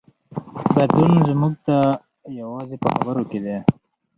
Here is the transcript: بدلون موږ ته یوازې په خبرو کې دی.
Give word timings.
بدلون 0.75 1.25
موږ 1.41 1.53
ته 1.65 1.75
یوازې 2.39 2.75
په 2.83 2.87
خبرو 2.95 3.23
کې 3.29 3.39
دی. 3.45 3.57